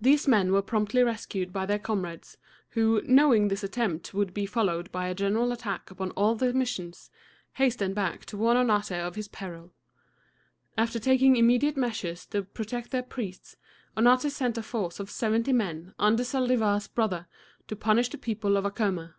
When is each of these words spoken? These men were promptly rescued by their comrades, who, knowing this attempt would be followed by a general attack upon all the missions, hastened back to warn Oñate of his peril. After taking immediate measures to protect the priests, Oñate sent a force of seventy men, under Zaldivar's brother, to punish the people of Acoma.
These 0.00 0.26
men 0.26 0.50
were 0.50 0.62
promptly 0.62 1.02
rescued 1.02 1.52
by 1.52 1.66
their 1.66 1.78
comrades, 1.78 2.38
who, 2.70 3.02
knowing 3.04 3.48
this 3.48 3.62
attempt 3.62 4.14
would 4.14 4.32
be 4.32 4.46
followed 4.46 4.90
by 4.90 5.08
a 5.08 5.14
general 5.14 5.52
attack 5.52 5.90
upon 5.90 6.10
all 6.12 6.34
the 6.36 6.54
missions, 6.54 7.10
hastened 7.56 7.94
back 7.94 8.24
to 8.24 8.38
warn 8.38 8.56
Oñate 8.56 8.98
of 8.98 9.16
his 9.16 9.28
peril. 9.28 9.72
After 10.78 10.98
taking 10.98 11.36
immediate 11.36 11.76
measures 11.76 12.24
to 12.28 12.44
protect 12.44 12.92
the 12.92 13.02
priests, 13.02 13.56
Oñate 13.94 14.30
sent 14.30 14.56
a 14.56 14.62
force 14.62 14.98
of 14.98 15.10
seventy 15.10 15.52
men, 15.52 15.92
under 15.98 16.22
Zaldivar's 16.24 16.88
brother, 16.88 17.26
to 17.68 17.76
punish 17.76 18.08
the 18.08 18.16
people 18.16 18.56
of 18.56 18.64
Acoma. 18.64 19.16